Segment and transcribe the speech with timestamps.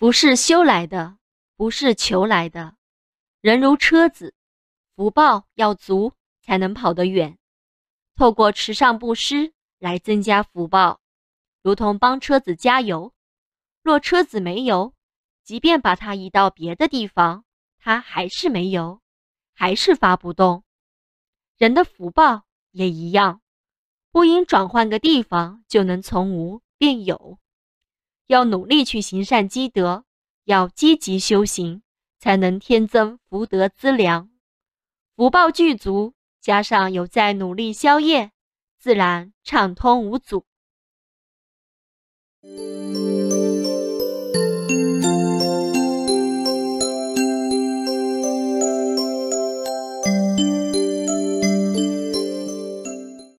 [0.00, 1.18] 福是修来的，
[1.56, 2.74] 不是求来的。
[3.42, 4.34] 人如车子，
[4.96, 7.36] 福报要足才能跑得远。
[8.16, 11.02] 透过持上布施来增加福报，
[11.62, 13.12] 如同帮车子加油。
[13.82, 14.94] 若车子没油，
[15.44, 17.44] 即便把它移到别的地方，
[17.78, 19.02] 它还是没油，
[19.52, 20.64] 还是发不动。
[21.58, 23.42] 人的福报也一样，
[24.10, 27.38] 不因转换个地方就能从无变有。
[28.30, 30.04] 要努力去行善积德，
[30.44, 31.82] 要积极修行，
[32.16, 34.30] 才能天增福德资粮，
[35.16, 38.30] 福报具足，加上有在努力消业，
[38.78, 40.46] 自然畅通无阻。